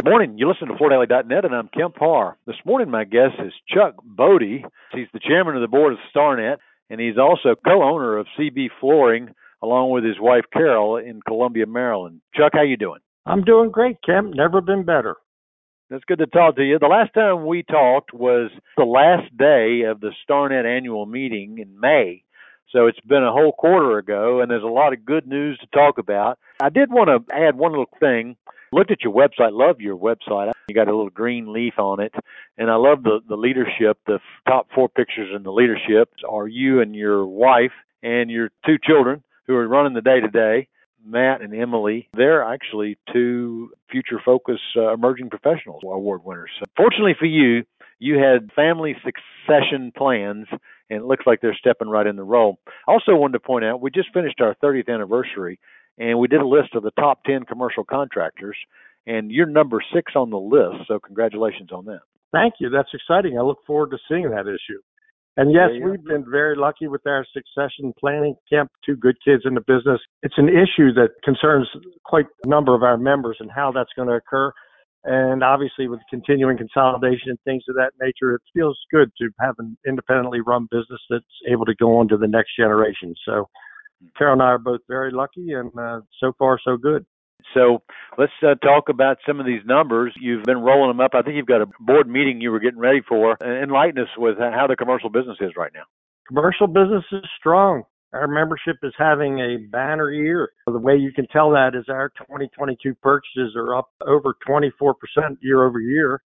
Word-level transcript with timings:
Good 0.00 0.08
morning. 0.08 0.38
You 0.38 0.48
listen 0.48 0.68
to 0.68 0.74
FloorDaily.net, 0.82 1.44
and 1.44 1.54
I'm 1.54 1.68
Kemp 1.76 1.96
Harr. 1.98 2.38
This 2.46 2.56
morning, 2.64 2.90
my 2.90 3.04
guest 3.04 3.34
is 3.38 3.52
Chuck 3.68 3.96
Bodie. 4.02 4.64
He's 4.94 5.08
the 5.12 5.20
chairman 5.20 5.56
of 5.56 5.60
the 5.60 5.68
board 5.68 5.92
of 5.92 5.98
StarNet, 6.16 6.56
and 6.88 6.98
he's 6.98 7.18
also 7.18 7.54
co-owner 7.54 8.16
of 8.16 8.26
CB 8.38 8.70
Flooring, 8.80 9.34
along 9.62 9.90
with 9.90 10.02
his 10.02 10.18
wife 10.18 10.44
Carol 10.54 10.96
in 10.96 11.20
Columbia, 11.20 11.66
Maryland. 11.66 12.22
Chuck, 12.34 12.52
how 12.54 12.62
you 12.62 12.78
doing? 12.78 13.00
I'm 13.26 13.44
doing 13.44 13.70
great, 13.70 13.98
Kemp. 14.02 14.34
Never 14.34 14.62
been 14.62 14.84
better. 14.84 15.16
That's 15.90 16.04
good 16.06 16.20
to 16.20 16.26
talk 16.26 16.56
to 16.56 16.64
you. 16.64 16.78
The 16.78 16.86
last 16.86 17.12
time 17.12 17.44
we 17.44 17.62
talked 17.62 18.14
was 18.14 18.50
the 18.78 18.84
last 18.84 19.36
day 19.36 19.82
of 19.82 20.00
the 20.00 20.12
StarNet 20.26 20.64
annual 20.64 21.04
meeting 21.04 21.58
in 21.58 21.78
May. 21.78 22.24
So 22.70 22.86
it's 22.86 23.00
been 23.00 23.22
a 23.22 23.32
whole 23.32 23.52
quarter 23.52 23.98
ago, 23.98 24.40
and 24.40 24.50
there's 24.50 24.62
a 24.62 24.66
lot 24.66 24.94
of 24.94 25.04
good 25.04 25.26
news 25.26 25.58
to 25.58 25.66
talk 25.78 25.98
about. 25.98 26.38
I 26.58 26.70
did 26.70 26.90
want 26.90 27.08
to 27.10 27.36
add 27.36 27.58
one 27.58 27.72
little 27.72 27.90
thing 28.00 28.36
looked 28.72 28.90
at 28.90 29.02
your 29.02 29.12
website, 29.12 29.52
love 29.52 29.80
your 29.80 29.96
website. 29.96 30.52
You 30.68 30.74
got 30.74 30.88
a 30.88 30.94
little 30.94 31.10
green 31.10 31.52
leaf 31.52 31.74
on 31.78 32.00
it, 32.00 32.14
and 32.56 32.70
I 32.70 32.76
love 32.76 33.02
the 33.02 33.20
the 33.28 33.36
leadership. 33.36 33.98
The 34.06 34.20
top 34.48 34.68
four 34.74 34.88
pictures 34.88 35.30
in 35.34 35.42
the 35.42 35.52
leadership 35.52 36.10
are 36.28 36.46
you 36.46 36.80
and 36.80 36.94
your 36.94 37.26
wife 37.26 37.72
and 38.02 38.30
your 38.30 38.50
two 38.64 38.76
children 38.82 39.22
who 39.46 39.56
are 39.56 39.66
running 39.66 39.94
the 39.94 40.00
day 40.00 40.20
to 40.20 40.28
day. 40.28 40.68
Matt 41.04 41.40
and 41.40 41.54
Emily, 41.54 42.08
they're 42.14 42.44
actually 42.44 42.98
two 43.12 43.70
future 43.90 44.20
focus 44.22 44.60
uh, 44.76 44.92
emerging 44.92 45.30
professionals 45.30 45.82
award 45.82 46.20
winners. 46.24 46.50
Fortunately 46.76 47.14
for 47.18 47.24
you, 47.24 47.64
you 47.98 48.18
had 48.18 48.52
family 48.54 48.94
succession 49.02 49.92
plans, 49.96 50.46
and 50.90 51.00
it 51.00 51.04
looks 51.04 51.26
like 51.26 51.40
they're 51.40 51.56
stepping 51.58 51.88
right 51.88 52.06
in 52.06 52.16
the 52.16 52.22
role. 52.22 52.58
I 52.86 52.92
Also, 52.92 53.14
wanted 53.14 53.34
to 53.34 53.40
point 53.40 53.64
out 53.64 53.80
we 53.80 53.90
just 53.90 54.12
finished 54.12 54.40
our 54.40 54.54
30th 54.62 54.92
anniversary 54.92 55.58
and 55.98 56.18
we 56.18 56.28
did 56.28 56.40
a 56.40 56.46
list 56.46 56.74
of 56.74 56.82
the 56.82 56.92
top 56.98 57.24
10 57.24 57.44
commercial 57.44 57.84
contractors, 57.84 58.56
and 59.06 59.30
you're 59.30 59.46
number 59.46 59.80
six 59.94 60.12
on 60.14 60.30
the 60.30 60.38
list. 60.38 60.88
So 60.88 60.98
congratulations 60.98 61.70
on 61.72 61.84
that. 61.86 62.00
Thank 62.32 62.54
you. 62.60 62.70
That's 62.70 62.90
exciting. 62.94 63.38
I 63.38 63.42
look 63.42 63.58
forward 63.66 63.90
to 63.90 63.98
seeing 64.08 64.30
that 64.30 64.46
issue. 64.46 64.80
And 65.36 65.52
yes, 65.52 65.70
yeah, 65.72 65.78
yeah. 65.78 65.86
we've 65.86 66.04
been 66.04 66.24
very 66.28 66.56
lucky 66.56 66.88
with 66.88 67.06
our 67.06 67.24
succession 67.32 67.92
planning. 67.98 68.34
Kemp, 68.50 68.70
two 68.84 68.96
good 68.96 69.16
kids 69.24 69.42
in 69.44 69.54
the 69.54 69.60
business. 69.60 70.00
It's 70.22 70.34
an 70.36 70.48
issue 70.48 70.92
that 70.94 71.10
concerns 71.24 71.68
quite 72.04 72.26
a 72.44 72.48
number 72.48 72.74
of 72.74 72.82
our 72.82 72.98
members 72.98 73.36
and 73.40 73.50
how 73.50 73.72
that's 73.72 73.90
going 73.96 74.08
to 74.08 74.14
occur. 74.14 74.52
And 75.04 75.42
obviously, 75.42 75.88
with 75.88 76.00
continuing 76.10 76.58
consolidation 76.58 77.30
and 77.30 77.38
things 77.44 77.62
of 77.68 77.76
that 77.76 77.92
nature, 78.00 78.34
it 78.34 78.42
feels 78.52 78.78
good 78.92 79.10
to 79.18 79.30
have 79.40 79.54
an 79.58 79.78
independently 79.86 80.40
run 80.40 80.68
business 80.70 81.00
that's 81.08 81.24
able 81.50 81.64
to 81.64 81.74
go 81.74 81.98
on 81.98 82.08
to 82.08 82.18
the 82.18 82.28
next 82.28 82.54
generation. 82.54 83.14
So 83.24 83.48
Carol 84.16 84.34
and 84.34 84.42
I 84.42 84.46
are 84.46 84.58
both 84.58 84.80
very 84.88 85.12
lucky, 85.12 85.52
and 85.52 85.70
uh, 85.78 86.00
so 86.20 86.32
far 86.38 86.58
so 86.64 86.76
good. 86.76 87.04
So 87.54 87.82
let's 88.18 88.32
uh, 88.42 88.54
talk 88.56 88.88
about 88.88 89.18
some 89.26 89.40
of 89.40 89.46
these 89.46 89.62
numbers. 89.64 90.14
You've 90.20 90.44
been 90.44 90.58
rolling 90.58 90.90
them 90.90 91.00
up. 91.00 91.12
I 91.14 91.22
think 91.22 91.36
you've 91.36 91.46
got 91.46 91.62
a 91.62 91.66
board 91.80 92.08
meeting 92.08 92.40
you 92.40 92.50
were 92.50 92.60
getting 92.60 92.78
ready 92.78 93.00
for. 93.06 93.36
Enlighten 93.42 94.02
us 94.02 94.08
with 94.16 94.38
how 94.38 94.66
the 94.68 94.76
commercial 94.76 95.10
business 95.10 95.38
is 95.40 95.52
right 95.56 95.72
now. 95.74 95.84
Commercial 96.28 96.66
business 96.66 97.04
is 97.12 97.24
strong. 97.38 97.84
Our 98.12 98.26
membership 98.26 98.76
is 98.82 98.92
having 98.98 99.38
a 99.38 99.56
banner 99.70 100.10
year. 100.10 100.50
The 100.66 100.78
way 100.78 100.96
you 100.96 101.12
can 101.12 101.26
tell 101.28 101.50
that 101.52 101.74
is 101.74 101.84
our 101.88 102.08
2022 102.10 102.94
purchases 102.96 103.54
are 103.56 103.76
up 103.76 103.88
over 104.06 104.34
24% 104.48 104.94
year 105.40 105.64
over 105.64 105.80
year 105.80 106.20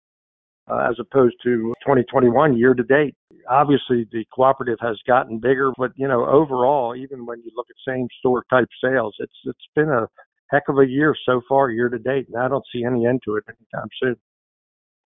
uh, 0.71 0.89
as 0.89 0.97
opposed 1.01 1.37
to 1.43 1.75
2021 1.85 2.57
year 2.57 2.75
to 2.75 2.83
date. 2.83 3.15
Obviously, 3.51 4.07
the 4.13 4.25
cooperative 4.33 4.79
has 4.81 4.97
gotten 5.07 5.39
bigger, 5.39 5.73
but 5.77 5.93
you 5.97 6.07
know, 6.07 6.25
overall, 6.27 6.95
even 6.95 7.27
when 7.27 7.41
you 7.45 7.51
look 7.57 7.67
at 7.69 7.77
same 7.93 8.07
store 8.21 8.45
type 8.49 8.69
sales, 8.83 9.15
it's 9.19 9.35
it's 9.45 9.69
been 9.75 9.89
a 9.89 10.07
heck 10.51 10.69
of 10.69 10.79
a 10.79 10.87
year 10.87 11.15
so 11.27 11.41
far 11.49 11.71
year 11.71 11.89
to 11.89 11.99
date, 11.99 12.27
and 12.33 12.41
I 12.41 12.49
don't 12.49 12.65
see 12.73 12.85
any 12.85 13.07
end 13.07 13.23
to 13.25 13.37
it 13.37 13.45
anytime 13.49 13.89
soon. 14.03 14.17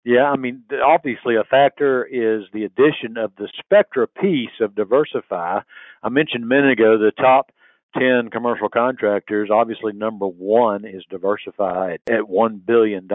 Yeah, 0.05 0.25
I 0.25 0.37
mean, 0.37 0.65
obviously, 0.85 1.37
a 1.37 1.45
factor 1.45 2.05
is 2.05 2.45
the 2.53 2.65
addition 2.65 3.17
of 3.17 3.33
the 3.39 3.49
Spectra 3.59 4.07
piece 4.07 4.61
of 4.61 4.75
Diverzify. 4.75 5.63
I 6.03 6.09
mentioned 6.11 6.45
a 6.45 6.47
minute 6.47 6.73
ago 6.73 6.99
the 6.99 7.13
top 7.17 7.51
10 7.99 8.29
commercial 8.31 8.69
contractors. 8.69 9.49
Obviously, 9.51 9.95
number 9.95 10.27
one 10.27 10.85
is 10.85 11.03
Diverzify 11.11 11.95
at, 11.95 12.15
at 12.15 12.25
$1 12.25 12.67
billion 12.67 13.09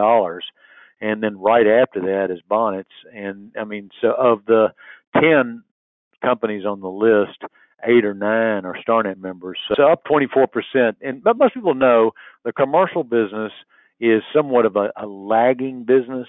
and 1.00 1.22
then 1.22 1.38
right 1.38 1.66
after 1.66 2.00
that 2.00 2.28
is 2.30 2.40
Bonitz. 2.50 2.84
And 3.14 3.52
I 3.58 3.64
mean, 3.64 3.90
so 4.00 4.12
of 4.12 4.44
the 4.46 4.68
ten 5.14 5.62
companies 6.22 6.64
on 6.64 6.80
the 6.80 6.88
list, 6.88 7.38
eight 7.84 8.04
or 8.04 8.14
nine 8.14 8.64
are 8.64 8.76
StarNet 8.86 9.18
members, 9.18 9.58
so 9.74 9.90
up 9.90 10.04
24%. 10.04 10.96
And 11.00 11.22
but 11.22 11.38
most 11.38 11.54
people 11.54 11.74
know 11.74 12.12
the 12.44 12.52
commercial 12.52 13.04
business 13.04 13.52
is 14.00 14.22
somewhat 14.34 14.66
of 14.66 14.76
a, 14.76 14.92
a 14.96 15.06
lagging 15.06 15.84
business, 15.84 16.28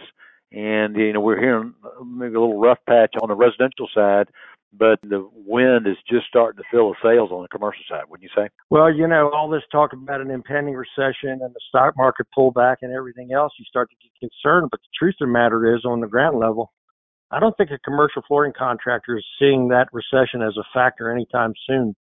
and 0.52 0.96
you 0.96 1.14
know 1.14 1.22
we're 1.22 1.40
hearing 1.40 1.74
maybe 2.06 2.36
a 2.36 2.40
little 2.40 2.60
rough 2.60 2.80
patch 2.88 3.16
on 3.22 3.30
the 3.30 3.36
residential 3.36 3.88
side 3.94 4.28
but 4.74 5.00
the 5.04 5.28
wind 5.34 5.86
is 5.88 5.98
just 6.10 6.28
starting 6.28 6.62
to 6.62 6.68
fill 6.72 6.90
the 6.90 6.96
sails 7.04 7.32
on 7.32 7.42
the 7.42 7.48
commercial 7.50 7.84
side, 7.90 8.04
wouldn't 8.10 8.24
you 8.24 8.44
say? 8.44 8.50
Well, 8.70 8.94
you 8.94 9.08
know, 9.08 9.30
all 9.34 9.50
this 9.50 9.64
talk 9.72 9.94
about 9.94 10.22
an 10.22 10.32
impending 10.32 10.76
recession 10.76 11.42
and 11.42 11.54
the 11.54 11.60
stock 11.68 11.96
market 11.98 12.28
pullback 12.38 12.78
and 12.82 12.94
everything 12.94 13.34
else, 13.34 13.54
you 13.60 13.66
start 13.66 13.90
to 13.90 13.96
get 14.02 14.30
concerned. 14.32 14.70
But 14.72 14.80
the 14.80 14.88
truth 14.98 15.16
of 15.22 15.28
the 15.28 15.32
matter 15.34 15.76
is, 15.76 15.84
on 15.86 16.00
the 16.00 16.08
ground 16.08 16.40
level, 16.40 16.72
I 17.32 17.40
don't 17.40 17.56
think 17.58 17.72
a 17.72 17.80
commercial 17.80 18.22
flooring 18.28 18.54
contractor 18.58 19.18
is 19.18 19.26
seeing 19.40 19.70
that 19.70 19.88
recession 19.94 20.42
as 20.42 20.56
a 20.58 20.64
factor 20.74 21.10
anytime 21.12 21.54
soon. 21.66 21.96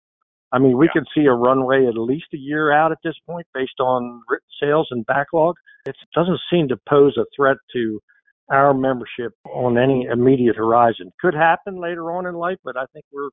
I 0.51 0.59
mean, 0.59 0.77
we 0.77 0.87
yeah. 0.87 1.01
can 1.01 1.05
see 1.15 1.25
a 1.25 1.31
runway 1.31 1.85
at 1.87 1.97
least 1.97 2.25
a 2.33 2.37
year 2.37 2.71
out 2.71 2.91
at 2.91 2.97
this 3.03 3.15
point 3.25 3.47
based 3.53 3.79
on 3.79 4.21
written 4.27 4.47
sales 4.61 4.87
and 4.91 5.05
backlog. 5.05 5.55
It 5.85 5.95
doesn't 6.13 6.39
seem 6.51 6.67
to 6.67 6.77
pose 6.89 7.15
a 7.17 7.25
threat 7.35 7.57
to 7.73 8.01
our 8.51 8.73
membership 8.73 9.31
on 9.49 9.77
any 9.77 10.07
immediate 10.11 10.57
horizon. 10.57 11.11
Could 11.21 11.33
happen 11.33 11.79
later 11.79 12.11
on 12.11 12.25
in 12.25 12.35
life, 12.35 12.57
but 12.65 12.75
I 12.75 12.83
think 12.93 13.05
we're 13.13 13.29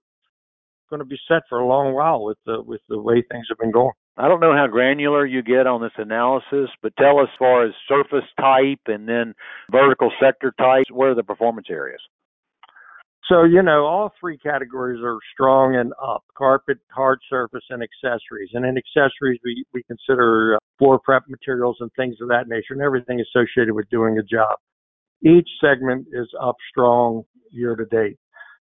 going 0.88 1.00
to 1.00 1.06
be 1.06 1.18
set 1.26 1.42
for 1.48 1.58
a 1.58 1.66
long 1.66 1.92
while 1.94 2.22
with 2.24 2.38
the 2.46 2.62
with 2.62 2.80
the 2.88 2.98
way 2.98 3.22
things 3.30 3.46
have 3.48 3.58
been 3.58 3.72
going. 3.72 3.92
I 4.18 4.26
don't 4.26 4.40
know 4.40 4.52
how 4.52 4.66
granular 4.66 5.24
you 5.24 5.42
get 5.42 5.68
on 5.68 5.80
this 5.80 5.92
analysis, 5.96 6.70
but 6.82 6.92
tell 6.96 7.20
us 7.20 7.28
as 7.32 7.38
far 7.38 7.64
as 7.64 7.72
surface 7.88 8.28
type 8.40 8.80
and 8.86 9.08
then 9.08 9.32
vertical 9.70 10.10
sector 10.20 10.52
types, 10.58 10.90
what 10.90 11.06
are 11.06 11.14
the 11.14 11.22
performance 11.22 11.68
areas? 11.70 12.00
So, 13.28 13.44
you 13.44 13.62
know, 13.62 13.84
all 13.84 14.12
three 14.18 14.36
categories 14.38 15.00
are 15.04 15.18
strong 15.34 15.76
and 15.76 15.92
up 16.02 16.24
carpet, 16.36 16.78
hard 16.90 17.20
surface, 17.30 17.62
and 17.70 17.82
accessories. 17.82 18.48
And 18.54 18.64
in 18.64 18.76
accessories, 18.76 19.38
we, 19.44 19.64
we 19.72 19.82
consider 19.84 20.56
uh, 20.56 20.58
floor 20.78 20.98
prep 20.98 21.24
materials 21.28 21.76
and 21.78 21.90
things 21.94 22.16
of 22.20 22.28
that 22.28 22.48
nature 22.48 22.72
and 22.72 22.82
everything 22.82 23.20
associated 23.20 23.74
with 23.74 23.88
doing 23.90 24.18
a 24.18 24.22
job. 24.22 24.56
Each 25.22 25.48
segment 25.60 26.06
is 26.12 26.28
up 26.42 26.56
strong 26.70 27.22
year 27.52 27.76
to 27.76 27.84
date. 27.84 28.16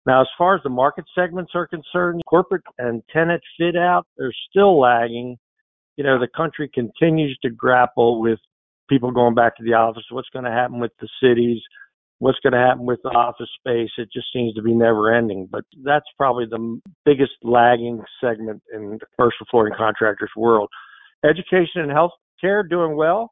Now, 0.06 0.22
as 0.22 0.28
far 0.38 0.56
as 0.56 0.64
the 0.64 0.70
market 0.70 1.06
segments 1.16 1.52
are 1.56 1.68
concerned, 1.68 2.22
corporate 2.28 2.64
and 2.78 3.04
tenant 3.14 3.42
fit 3.58 3.76
out, 3.76 4.06
they're 4.18 4.34
still 4.50 4.80
lagging. 4.80 5.38
You 5.98 6.04
know, 6.04 6.20
the 6.20 6.28
country 6.28 6.70
continues 6.74 7.38
to 7.44 7.50
grapple 7.50 8.22
with 8.22 8.40
people 8.90 9.12
going 9.12 9.36
back 9.36 9.56
to 9.58 9.64
the 9.64 9.74
office. 9.74 10.04
What's 10.10 10.30
going 10.30 10.46
to 10.46 10.52
happen 10.52 10.80
with 10.80 10.92
the 11.00 11.08
cities? 11.22 11.62
What's 12.20 12.40
going 12.40 12.54
to 12.54 12.60
happen 12.60 12.86
with 12.86 13.00
the 13.04 13.10
office 13.10 13.50
space? 13.60 13.90
It 13.98 14.10
just 14.14 14.28
seems 14.32 14.54
to 14.56 14.62
be 14.62 14.74
never 14.74 15.14
ending. 15.14 15.48
But 15.52 15.64
that's 15.84 16.06
probably 16.18 16.46
the 16.46 16.80
biggest 17.06 17.34
lagging 17.44 18.02
segment 18.22 18.62
in 18.74 18.92
the 18.92 19.06
commercial 19.16 19.46
flooring 19.52 19.74
contractors 19.78 20.32
world. 20.36 20.70
Education 21.24 21.82
and 21.82 21.92
healthcare 21.92 22.68
doing 22.70 22.96
well, 22.96 23.32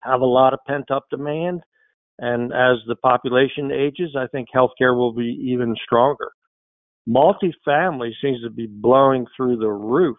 have 0.00 0.20
a 0.20 0.26
lot 0.26 0.52
of 0.52 0.60
pent 0.66 0.90
up 0.90 1.04
demand. 1.10 1.62
And 2.18 2.52
as 2.52 2.78
the 2.86 2.96
population 2.96 3.72
ages, 3.72 4.14
I 4.16 4.26
think 4.28 4.48
healthcare 4.54 4.96
will 4.96 5.12
be 5.12 5.36
even 5.46 5.74
stronger. 5.84 6.30
Multifamily 7.08 8.12
seems 8.22 8.42
to 8.42 8.50
be 8.50 8.66
blowing 8.66 9.26
through 9.36 9.56
the 9.56 9.70
roof 9.70 10.16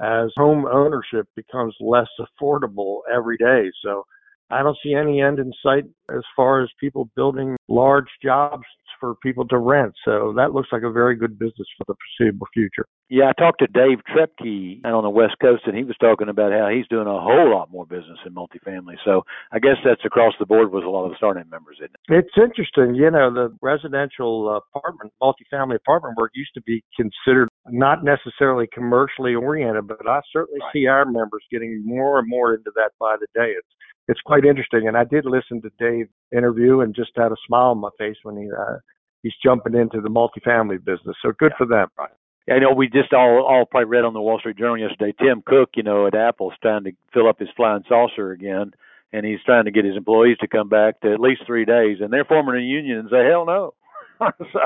as 0.00 0.30
home 0.36 0.66
ownership 0.66 1.26
becomes 1.34 1.74
less 1.80 2.08
affordable 2.20 3.00
every 3.12 3.36
day. 3.36 3.70
So 3.84 4.04
I 4.50 4.62
don't 4.62 4.78
see 4.82 4.94
any 4.94 5.20
end 5.20 5.38
in 5.38 5.52
sight 5.62 5.84
as 6.10 6.22
far 6.34 6.62
as 6.62 6.68
people 6.80 7.10
building 7.16 7.56
large 7.68 8.08
jobs 8.22 8.64
for 8.98 9.14
people 9.16 9.46
to 9.48 9.58
rent. 9.58 9.94
So 10.04 10.32
that 10.36 10.52
looks 10.52 10.68
like 10.72 10.82
a 10.82 10.90
very 10.90 11.16
good 11.16 11.38
business 11.38 11.68
for 11.76 11.84
the 11.86 11.94
foreseeable 12.18 12.46
future. 12.52 12.86
Yeah, 13.10 13.30
I 13.30 13.32
talked 13.40 13.60
to 13.60 13.66
Dave 13.68 13.98
Trepke 14.04 14.84
out 14.84 14.92
on 14.92 15.02
the 15.02 15.10
West 15.10 15.36
Coast, 15.40 15.62
and 15.66 15.76
he 15.76 15.84
was 15.84 15.96
talking 15.98 16.28
about 16.28 16.52
how 16.52 16.68
he's 16.68 16.86
doing 16.88 17.06
a 17.06 17.20
whole 17.20 17.50
lot 17.50 17.70
more 17.70 17.86
business 17.86 18.18
in 18.26 18.34
multifamily. 18.34 18.96
So 19.04 19.22
I 19.52 19.58
guess 19.58 19.76
that's 19.84 20.04
across 20.04 20.34
the 20.38 20.44
board 20.44 20.72
with 20.72 20.84
a 20.84 20.90
lot 20.90 21.06
of 21.06 21.12
the 21.12 21.16
StarNet 21.16 21.50
members, 21.50 21.78
isn't 21.80 21.94
it? 21.94 22.24
It's 22.26 22.36
interesting. 22.36 22.94
You 22.94 23.10
know, 23.10 23.32
the 23.32 23.56
residential 23.62 24.48
uh, 24.48 24.78
apartment, 24.78 25.12
multifamily 25.22 25.76
apartment 25.76 26.16
work 26.18 26.32
used 26.34 26.52
to 26.54 26.62
be 26.62 26.82
considered 26.96 27.48
not 27.66 28.04
necessarily 28.04 28.66
commercially 28.72 29.34
oriented, 29.34 29.86
but 29.88 30.06
I 30.06 30.20
certainly 30.32 30.60
right. 30.60 30.72
see 30.72 30.86
our 30.86 31.06
members 31.06 31.44
getting 31.50 31.82
more 31.84 32.18
and 32.18 32.28
more 32.28 32.54
into 32.54 32.70
that 32.76 32.90
by 33.00 33.16
the 33.18 33.26
day. 33.34 33.52
It's 33.56 33.68
it's 34.08 34.20
quite 34.22 34.44
interesting. 34.44 34.88
And 34.88 34.96
I 34.96 35.04
did 35.04 35.24
listen 35.24 35.62
to 35.62 35.70
Dave 35.78 36.08
interview 36.36 36.80
and 36.80 36.94
just 36.94 37.10
had 37.16 37.32
a 37.32 37.36
smile 37.46 37.70
on 37.70 37.78
my 37.78 37.90
face 37.98 38.16
when 38.22 38.36
he 38.36 38.48
uh, 38.50 38.78
he's 39.22 39.34
jumping 39.44 39.74
into 39.74 40.00
the 40.00 40.08
multifamily 40.08 40.84
business. 40.84 41.16
So 41.22 41.32
good 41.38 41.52
yeah. 41.52 41.58
for 41.58 41.66
them. 41.66 41.88
Right. 41.98 42.10
I 42.50 42.58
know 42.58 42.72
we 42.72 42.88
just 42.88 43.12
all 43.12 43.44
all 43.46 43.66
probably 43.66 43.90
read 43.90 44.04
on 44.04 44.14
the 44.14 44.20
Wall 44.20 44.38
Street 44.38 44.56
Journal 44.56 44.78
yesterday. 44.78 45.14
Tim 45.20 45.42
Cook, 45.46 45.70
you 45.76 45.82
know, 45.82 46.06
at 46.06 46.14
Apple's 46.14 46.54
trying 46.62 46.84
to 46.84 46.92
fill 47.12 47.28
up 47.28 47.38
his 47.38 47.50
flying 47.56 47.84
saucer 47.88 48.32
again, 48.32 48.72
and 49.12 49.26
he's 49.26 49.42
trying 49.44 49.66
to 49.66 49.70
get 49.70 49.84
his 49.84 49.96
employees 49.96 50.38
to 50.40 50.48
come 50.48 50.68
back 50.68 51.00
to 51.00 51.12
at 51.12 51.20
least 51.20 51.42
three 51.46 51.66
days, 51.66 51.98
and 52.00 52.10
they're 52.10 52.24
forming 52.24 52.56
a 52.56 52.64
union 52.64 52.98
and 52.98 53.10
say, 53.10 53.26
hell 53.26 53.44
no. 53.44 53.74
so 54.52 54.60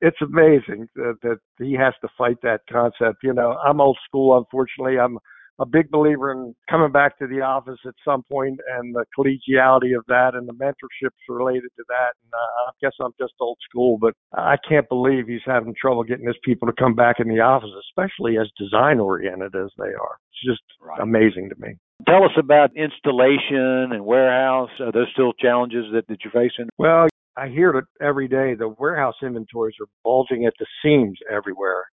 it's 0.00 0.20
amazing 0.22 0.88
that, 0.94 1.16
that 1.22 1.38
he 1.58 1.74
has 1.74 1.94
to 2.02 2.08
fight 2.16 2.36
that 2.42 2.60
concept. 2.70 3.18
You 3.22 3.32
know, 3.32 3.56
I'm 3.64 3.80
old 3.80 3.98
school. 4.06 4.38
Unfortunately, 4.38 4.98
I'm 4.98 5.18
a 5.60 5.66
big 5.66 5.90
believer 5.90 6.32
in 6.32 6.54
coming 6.68 6.92
back 6.92 7.18
to 7.18 7.26
the 7.26 7.40
office 7.40 7.78
at 7.86 7.94
some 8.04 8.22
point 8.30 8.58
and 8.78 8.94
the 8.94 9.04
collegiality 9.16 9.96
of 9.96 10.04
that 10.08 10.32
and 10.34 10.48
the 10.48 10.52
mentorships 10.52 11.10
related 11.28 11.68
to 11.76 11.84
that. 11.88 12.12
And 12.22 12.32
uh, 12.32 12.68
I 12.68 12.70
guess 12.80 12.92
I'm 13.00 13.12
just 13.20 13.34
old 13.40 13.58
school, 13.68 13.98
but 14.00 14.14
I 14.34 14.56
can't 14.68 14.88
believe 14.88 15.26
he's 15.26 15.40
having 15.46 15.74
trouble 15.80 16.04
getting 16.04 16.26
his 16.26 16.36
people 16.44 16.66
to 16.68 16.74
come 16.78 16.94
back 16.94 17.16
in 17.18 17.28
the 17.28 17.40
office, 17.40 17.70
especially 17.90 18.38
as 18.38 18.48
design 18.58 18.98
oriented 18.98 19.54
as 19.54 19.70
they 19.78 19.84
are. 19.84 20.18
It's 20.30 20.44
just 20.44 20.62
right. 20.80 21.00
amazing 21.00 21.50
to 21.50 21.56
me. 21.58 21.76
Tell 22.08 22.24
us 22.24 22.32
about 22.36 22.70
installation 22.76 23.92
and 23.92 24.04
warehouse. 24.04 24.70
Are 24.80 24.90
those 24.90 25.08
still 25.12 25.32
challenges 25.34 25.84
that, 25.92 26.08
that 26.08 26.18
you're 26.24 26.32
facing? 26.32 26.68
Well, 26.78 27.08
I 27.36 27.48
hear 27.48 27.70
it 27.70 27.84
every 28.00 28.28
day. 28.28 28.54
The 28.54 28.68
warehouse 28.68 29.14
inventories 29.22 29.76
are 29.80 29.86
bulging 30.04 30.44
at 30.44 30.54
the 30.58 30.66
seams 30.82 31.18
everywhere. 31.30 31.84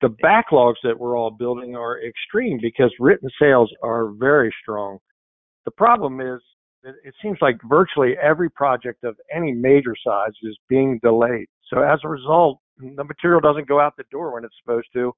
The 0.00 0.14
backlogs 0.22 0.76
that 0.84 0.98
we're 0.98 1.16
all 1.16 1.30
building 1.30 1.74
are 1.74 2.00
extreme 2.02 2.58
because 2.62 2.92
written 3.00 3.28
sales 3.40 3.72
are 3.82 4.12
very 4.12 4.54
strong. 4.62 4.98
The 5.64 5.72
problem 5.72 6.20
is 6.20 6.40
it 6.84 7.14
seems 7.20 7.38
like 7.40 7.56
virtually 7.68 8.14
every 8.22 8.50
project 8.50 9.02
of 9.04 9.16
any 9.34 9.52
major 9.52 9.94
size 10.06 10.32
is 10.42 10.56
being 10.68 11.00
delayed. 11.02 11.46
So 11.72 11.82
as 11.82 11.98
a 12.04 12.08
result, 12.08 12.60
the 12.78 13.04
material 13.04 13.40
doesn't 13.40 13.68
go 13.68 13.80
out 13.80 13.96
the 13.96 14.04
door 14.10 14.34
when 14.34 14.44
it's 14.44 14.54
supposed 14.62 14.86
to 14.94 15.12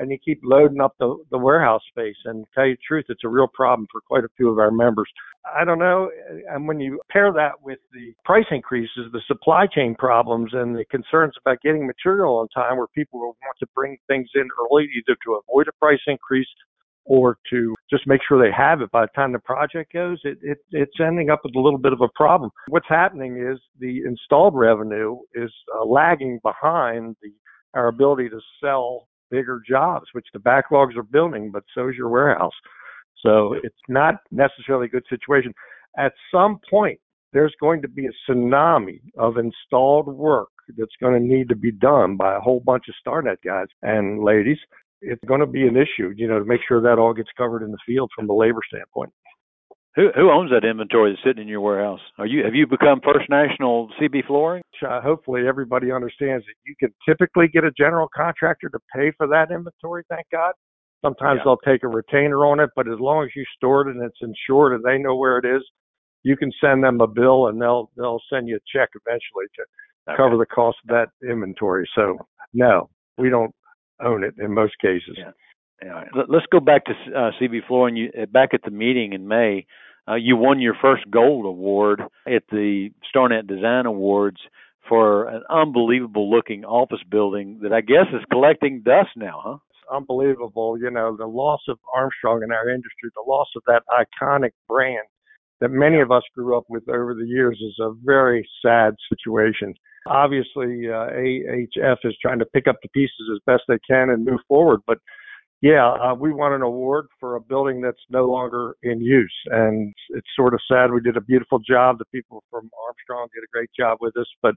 and 0.00 0.10
you 0.10 0.18
keep 0.24 0.40
loading 0.42 0.80
up 0.80 0.94
the, 0.98 1.16
the 1.30 1.38
warehouse 1.38 1.82
space. 1.90 2.16
And 2.24 2.46
tell 2.54 2.66
you 2.66 2.74
the 2.74 2.82
truth, 2.86 3.04
it's 3.08 3.24
a 3.24 3.28
real 3.28 3.48
problem 3.52 3.86
for 3.92 4.00
quite 4.00 4.24
a 4.24 4.28
few 4.36 4.48
of 4.48 4.58
our 4.58 4.70
members. 4.70 5.08
I 5.56 5.64
don't 5.64 5.78
know. 5.78 6.10
And 6.50 6.66
when 6.66 6.80
you 6.80 7.00
pair 7.10 7.32
that 7.32 7.62
with 7.62 7.78
the 7.92 8.12
price 8.24 8.46
increases, 8.50 9.12
the 9.12 9.22
supply 9.26 9.66
chain 9.72 9.94
problems, 9.98 10.50
and 10.54 10.74
the 10.74 10.84
concerns 10.86 11.34
about 11.44 11.60
getting 11.62 11.86
material 11.86 12.38
on 12.38 12.48
time, 12.48 12.78
where 12.78 12.86
people 12.88 13.20
will 13.20 13.36
want 13.44 13.56
to 13.60 13.66
bring 13.74 13.98
things 14.08 14.28
in 14.34 14.48
early, 14.60 14.88
either 14.96 15.16
to 15.24 15.40
avoid 15.40 15.68
a 15.68 15.72
price 15.78 16.00
increase 16.06 16.48
or 17.04 17.36
to 17.50 17.74
just 17.90 18.06
make 18.06 18.20
sure 18.26 18.40
they 18.40 18.54
have 18.56 18.80
it 18.82 18.90
by 18.92 19.02
the 19.02 19.10
time 19.14 19.32
the 19.32 19.38
project 19.40 19.92
goes, 19.92 20.20
it, 20.24 20.38
it, 20.42 20.58
it's 20.70 20.92
ending 21.00 21.30
up 21.30 21.40
with 21.42 21.54
a 21.56 21.60
little 21.60 21.78
bit 21.78 21.92
of 21.92 22.00
a 22.00 22.08
problem. 22.14 22.50
What's 22.68 22.88
happening 22.88 23.36
is 23.36 23.58
the 23.78 24.02
installed 24.06 24.54
revenue 24.54 25.18
is 25.34 25.50
uh, 25.74 25.84
lagging 25.84 26.38
behind 26.42 27.16
the, 27.22 27.32
our 27.74 27.88
ability 27.88 28.28
to 28.28 28.40
sell 28.62 29.08
bigger 29.30 29.60
jobs, 29.68 30.06
which 30.12 30.26
the 30.32 30.38
backlogs 30.38 30.96
are 30.96 31.02
building, 31.02 31.50
but 31.50 31.64
so 31.74 31.88
is 31.88 31.96
your 31.96 32.08
warehouse. 32.08 32.52
So 33.22 33.54
it's 33.62 33.74
not 33.88 34.16
necessarily 34.30 34.86
a 34.86 34.90
good 34.90 35.04
situation. 35.08 35.52
At 35.98 36.12
some 36.32 36.60
point, 36.68 36.98
there's 37.32 37.54
going 37.60 37.82
to 37.82 37.88
be 37.88 38.06
a 38.06 38.10
tsunami 38.30 39.00
of 39.16 39.36
installed 39.36 40.08
work 40.08 40.48
that's 40.76 40.96
going 41.00 41.14
to 41.14 41.26
need 41.26 41.48
to 41.48 41.56
be 41.56 41.72
done 41.72 42.16
by 42.16 42.36
a 42.36 42.40
whole 42.40 42.60
bunch 42.60 42.84
of 42.88 42.94
StarNet 43.06 43.36
guys 43.44 43.66
and 43.82 44.22
ladies. 44.22 44.58
It's 45.02 45.22
going 45.26 45.40
to 45.40 45.46
be 45.46 45.66
an 45.66 45.76
issue, 45.76 46.12
you 46.16 46.28
know, 46.28 46.38
to 46.38 46.44
make 46.44 46.60
sure 46.66 46.80
that 46.82 46.98
all 46.98 47.14
gets 47.14 47.30
covered 47.36 47.62
in 47.62 47.70
the 47.70 47.78
field 47.86 48.10
from 48.14 48.26
the 48.26 48.34
labor 48.34 48.60
standpoint. 48.68 49.10
Who 49.96 50.10
who 50.14 50.30
owns 50.30 50.50
that 50.50 50.64
inventory 50.64 51.12
that's 51.12 51.22
sitting 51.24 51.42
in 51.42 51.48
your 51.48 51.60
warehouse? 51.60 52.00
Are 52.18 52.26
you 52.26 52.44
have 52.44 52.54
you 52.54 52.66
become 52.66 53.00
First 53.04 53.28
National 53.28 53.88
CB 54.00 54.26
Flooring? 54.26 54.62
Uh, 54.86 55.00
hopefully, 55.00 55.42
everybody 55.48 55.90
understands 55.90 56.44
that 56.46 56.54
you 56.64 56.74
can 56.78 56.94
typically 57.06 57.48
get 57.48 57.64
a 57.64 57.72
general 57.76 58.08
contractor 58.14 58.68
to 58.68 58.78
pay 58.94 59.12
for 59.16 59.26
that 59.26 59.50
inventory. 59.50 60.04
Thank 60.08 60.26
God. 60.30 60.52
Sometimes 61.04 61.38
yeah. 61.38 61.42
they'll 61.44 61.72
take 61.72 61.82
a 61.82 61.88
retainer 61.88 62.46
on 62.46 62.60
it, 62.60 62.70
but 62.76 62.86
as 62.86 63.00
long 63.00 63.24
as 63.24 63.30
you 63.34 63.44
store 63.56 63.88
it 63.88 63.96
and 63.96 64.04
it's 64.04 64.18
insured 64.20 64.74
and 64.74 64.84
they 64.84 64.98
know 64.98 65.16
where 65.16 65.38
it 65.38 65.44
is, 65.44 65.62
you 66.22 66.36
can 66.36 66.52
send 66.60 66.84
them 66.84 67.00
a 67.00 67.06
bill 67.06 67.48
and 67.48 67.60
they'll 67.60 67.90
they'll 67.96 68.20
send 68.32 68.48
you 68.48 68.56
a 68.56 68.78
check 68.78 68.90
eventually 68.94 69.46
to 69.56 69.62
okay. 70.12 70.16
cover 70.16 70.36
the 70.36 70.46
cost 70.46 70.78
of 70.84 70.94
that 70.94 71.08
inventory. 71.28 71.88
So 71.96 72.18
no, 72.52 72.90
we 73.18 73.28
don't 73.28 73.54
own 74.02 74.22
it 74.22 74.34
in 74.38 74.54
most 74.54 74.74
cases. 74.80 75.16
Yeah. 75.18 75.32
Let's 76.28 76.46
go 76.52 76.60
back 76.60 76.84
to 76.86 76.92
uh, 76.92 77.30
CB 77.40 77.66
Flooring. 77.66 77.96
You 77.96 78.10
uh, 78.20 78.26
back 78.26 78.50
at 78.52 78.62
the 78.64 78.70
meeting 78.70 79.12
in 79.12 79.28
May. 79.28 79.66
Uh, 80.08 80.14
you 80.14 80.36
won 80.36 80.60
your 80.60 80.74
first 80.80 81.04
gold 81.10 81.46
award 81.46 82.02
at 82.26 82.42
the 82.50 82.90
StarNet 83.14 83.46
Design 83.46 83.86
Awards 83.86 84.38
for 84.88 85.28
an 85.28 85.42
unbelievable 85.50 86.30
looking 86.30 86.64
office 86.64 87.02
building 87.08 87.60
that 87.62 87.72
I 87.72 87.80
guess 87.80 88.06
is 88.12 88.24
collecting 88.30 88.82
dust 88.82 89.10
now, 89.14 89.40
huh? 89.44 89.56
It's 89.70 89.78
unbelievable. 89.92 90.78
You 90.78 90.90
know, 90.90 91.16
the 91.16 91.26
loss 91.26 91.60
of 91.68 91.78
Armstrong 91.94 92.42
in 92.42 92.50
our 92.50 92.68
industry, 92.68 93.10
the 93.14 93.30
loss 93.30 93.48
of 93.56 93.62
that 93.66 93.82
iconic 93.88 94.50
brand 94.68 95.06
that 95.60 95.70
many 95.70 96.00
of 96.00 96.10
us 96.10 96.22
grew 96.34 96.56
up 96.56 96.64
with 96.68 96.88
over 96.88 97.14
the 97.14 97.26
years 97.26 97.60
is 97.60 97.76
a 97.80 97.92
very 98.02 98.48
sad 98.64 98.94
situation. 99.08 99.74
Obviously, 100.06 100.88
uh, 100.88 101.12
AHF 101.12 101.98
is 102.04 102.16
trying 102.20 102.38
to 102.38 102.46
pick 102.46 102.66
up 102.66 102.76
the 102.82 102.88
pieces 102.88 103.30
as 103.32 103.38
best 103.46 103.62
they 103.68 103.78
can 103.86 104.10
and 104.10 104.24
move 104.24 104.40
forward, 104.48 104.80
but 104.86 104.98
yeah, 105.62 105.90
uh, 105.90 106.14
we 106.14 106.32
won 106.32 106.54
an 106.54 106.62
award 106.62 107.06
for 107.18 107.36
a 107.36 107.40
building 107.40 107.82
that's 107.82 108.00
no 108.08 108.24
longer 108.24 108.76
in 108.82 109.00
use, 109.00 109.34
and 109.46 109.92
it's 110.10 110.28
sort 110.34 110.54
of 110.54 110.60
sad. 110.66 110.90
We 110.90 111.02
did 111.02 111.18
a 111.18 111.20
beautiful 111.20 111.58
job. 111.58 111.98
The 111.98 112.06
people 112.06 112.42
from 112.50 112.70
Armstrong 112.86 113.28
did 113.34 113.44
a 113.44 113.52
great 113.52 113.70
job 113.78 113.98
with 114.00 114.16
us, 114.16 114.26
but 114.42 114.54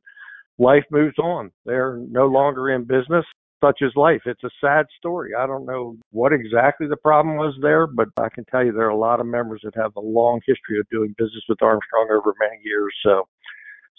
life 0.58 0.86
moves 0.92 1.18
on. 1.20 1.52
They're 1.66 1.98
no 2.10 2.28
longer 2.28 2.70
in 2.70 2.86
business. 2.86 3.26
Such 3.62 3.80
is 3.82 3.92
life. 3.96 4.22
It's 4.26 4.44
a 4.44 4.50
sad 4.62 4.86
story. 4.98 5.32
I 5.38 5.46
don't 5.46 5.66
know 5.66 5.98
what 6.12 6.34
exactly 6.34 6.88
the 6.88 6.98
problem 6.98 7.36
was 7.36 7.56
there, 7.62 7.86
but 7.88 8.08
I 8.18 8.30
can 8.30 8.46
tell 8.46 8.64
you 8.64 8.72
there 8.72 8.88
are 8.88 8.90
a 8.90 8.98
lot 8.98 9.20
of 9.20 9.26
members 9.26 9.62
that 9.64 9.76
have 9.76 9.96
a 9.98 10.02
long 10.02 10.40
history 10.46 10.80
of 10.80 10.88
doing 10.90 11.16
business 11.18 11.44
with 11.50 11.62
Armstrong 11.62 12.10
over 12.12 12.34
many 12.40 12.62
years. 12.64 12.94
So, 13.06 13.24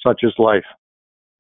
such 0.07 0.21
is 0.23 0.35
life. 0.39 0.65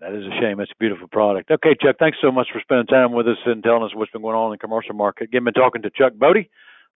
That 0.00 0.12
is 0.12 0.24
a 0.24 0.40
shame. 0.40 0.60
It's 0.60 0.72
a 0.72 0.78
beautiful 0.78 1.08
product. 1.08 1.50
Okay, 1.50 1.74
Chuck, 1.80 1.96
thanks 1.98 2.18
so 2.20 2.30
much 2.30 2.48
for 2.52 2.60
spending 2.60 2.86
time 2.86 3.12
with 3.12 3.26
us 3.26 3.38
and 3.46 3.62
telling 3.62 3.84
us 3.84 3.94
what's 3.94 4.10
been 4.10 4.22
going 4.22 4.36
on 4.36 4.46
in 4.46 4.52
the 4.52 4.58
commercial 4.58 4.94
market. 4.94 5.24
Again, 5.24 5.44
been 5.44 5.54
talking 5.54 5.82
to 5.82 5.90
Chuck 5.90 6.12
Bodie, 6.14 6.50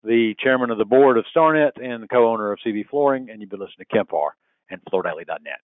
the 0.04 0.36
chairman 0.40 0.72
of 0.72 0.78
the 0.78 0.86
board 0.86 1.18
of 1.18 1.26
StarNet 1.36 1.82
and 1.82 2.04
the 2.04 2.08
co-owner 2.08 2.52
of 2.52 2.60
CB 2.66 2.90
Flooring, 2.90 3.30
and 3.30 3.40
you've 3.40 3.50
been 3.50 3.60
listening 3.60 3.86
to 3.90 3.96
Kemp 3.96 4.10
and 4.70 4.82
FloorDaily.net. 4.92 5.60